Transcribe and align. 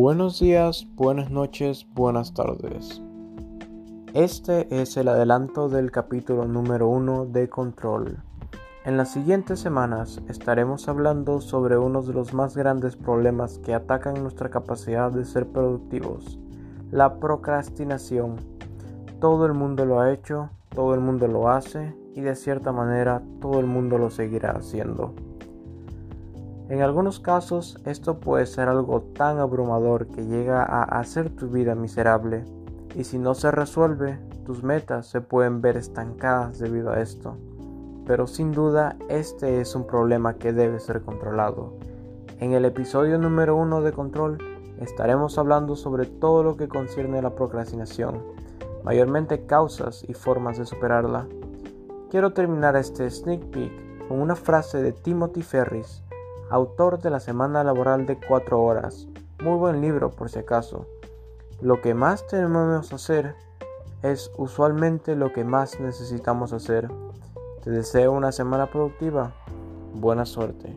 Buenos 0.00 0.38
días, 0.38 0.86
buenas 0.94 1.28
noches, 1.28 1.84
buenas 1.92 2.32
tardes. 2.32 3.02
Este 4.14 4.80
es 4.80 4.96
el 4.96 5.08
adelanto 5.08 5.68
del 5.68 5.90
capítulo 5.90 6.44
número 6.44 6.86
1 6.86 7.26
de 7.26 7.48
Control. 7.48 8.18
En 8.84 8.96
las 8.96 9.10
siguientes 9.10 9.58
semanas 9.58 10.22
estaremos 10.28 10.86
hablando 10.86 11.40
sobre 11.40 11.78
uno 11.78 12.02
de 12.02 12.12
los 12.12 12.32
más 12.32 12.56
grandes 12.56 12.94
problemas 12.94 13.58
que 13.58 13.74
atacan 13.74 14.22
nuestra 14.22 14.50
capacidad 14.50 15.10
de 15.10 15.24
ser 15.24 15.48
productivos, 15.48 16.38
la 16.92 17.18
procrastinación. 17.18 18.36
Todo 19.18 19.46
el 19.46 19.54
mundo 19.54 19.84
lo 19.84 19.98
ha 19.98 20.12
hecho, 20.12 20.50
todo 20.76 20.94
el 20.94 21.00
mundo 21.00 21.26
lo 21.26 21.50
hace 21.50 21.92
y 22.14 22.20
de 22.20 22.36
cierta 22.36 22.70
manera 22.70 23.20
todo 23.40 23.58
el 23.58 23.66
mundo 23.66 23.98
lo 23.98 24.10
seguirá 24.10 24.52
haciendo. 24.52 25.12
En 26.68 26.82
algunos 26.82 27.18
casos 27.18 27.78
esto 27.86 28.20
puede 28.20 28.44
ser 28.44 28.68
algo 28.68 29.00
tan 29.00 29.38
abrumador 29.38 30.06
que 30.08 30.26
llega 30.26 30.62
a 30.62 30.82
hacer 30.82 31.30
tu 31.30 31.48
vida 31.48 31.74
miserable 31.74 32.44
y 32.94 33.04
si 33.04 33.18
no 33.18 33.34
se 33.34 33.50
resuelve, 33.50 34.18
tus 34.44 34.62
metas 34.62 35.06
se 35.06 35.22
pueden 35.22 35.62
ver 35.62 35.78
estancadas 35.78 36.58
debido 36.58 36.90
a 36.90 37.00
esto. 37.00 37.36
Pero 38.06 38.26
sin 38.26 38.52
duda 38.52 38.96
este 39.08 39.62
es 39.62 39.74
un 39.74 39.86
problema 39.86 40.34
que 40.34 40.52
debe 40.52 40.78
ser 40.78 41.00
controlado. 41.00 41.72
En 42.38 42.52
el 42.52 42.66
episodio 42.66 43.16
número 43.18 43.56
1 43.56 43.80
de 43.80 43.92
Control 43.92 44.36
estaremos 44.78 45.38
hablando 45.38 45.74
sobre 45.74 46.04
todo 46.04 46.42
lo 46.42 46.58
que 46.58 46.68
concierne 46.68 47.18
a 47.18 47.22
la 47.22 47.34
procrastinación, 47.34 48.22
mayormente 48.84 49.46
causas 49.46 50.04
y 50.06 50.12
formas 50.12 50.58
de 50.58 50.66
superarla. 50.66 51.26
Quiero 52.10 52.34
terminar 52.34 52.76
este 52.76 53.10
sneak 53.10 53.42
peek 53.46 54.06
con 54.06 54.20
una 54.20 54.36
frase 54.36 54.82
de 54.82 54.92
Timothy 54.92 55.40
Ferris 55.40 56.02
autor 56.50 57.00
de 57.00 57.10
la 57.10 57.20
Semana 57.20 57.64
Laboral 57.64 58.06
de 58.06 58.18
4 58.18 58.60
Horas. 58.60 59.06
Muy 59.42 59.56
buen 59.58 59.80
libro 59.80 60.10
por 60.10 60.30
si 60.30 60.38
acaso. 60.38 60.86
Lo 61.60 61.80
que 61.80 61.94
más 61.94 62.26
tenemos 62.26 62.88
que 62.88 62.94
hacer 62.94 63.34
es 64.02 64.30
usualmente 64.36 65.16
lo 65.16 65.32
que 65.32 65.44
más 65.44 65.78
necesitamos 65.80 66.52
hacer. 66.52 66.88
Te 67.62 67.70
deseo 67.70 68.12
una 68.12 68.32
semana 68.32 68.70
productiva. 68.70 69.32
Buena 69.94 70.24
suerte. 70.24 70.76